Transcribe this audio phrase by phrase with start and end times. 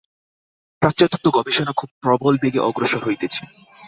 [0.81, 3.41] প্রাচ্যতত্ত্ব-গবেষণা খুব প্রবল বেগে অগ্রসর হইতেছে।